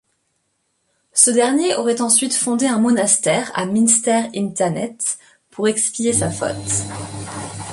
Ce 1.13 1.29
dernier 1.29 1.75
aurait 1.75 2.01
ensuite 2.01 2.33
fondé 2.33 2.65
un 2.65 2.79
monastère 2.79 3.51
à 3.53 3.67
Minster-in-Thanet 3.67 4.97
pour 5.51 5.67
expier 5.67 6.11
sa 6.11 6.31
faute. 6.31 6.87